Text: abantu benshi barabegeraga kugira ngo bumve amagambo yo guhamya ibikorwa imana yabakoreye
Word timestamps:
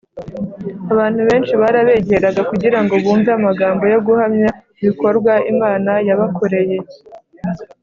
abantu 0.93 1.21
benshi 1.29 1.53
barabegeraga 1.61 2.41
kugira 2.51 2.79
ngo 2.83 2.93
bumve 3.03 3.29
amagambo 3.39 3.83
yo 3.93 3.99
guhamya 4.07 4.49
ibikorwa 4.81 5.33
imana 5.51 5.91
yabakoreye 6.07 6.77